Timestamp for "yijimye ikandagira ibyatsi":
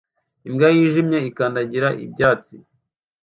0.75-2.55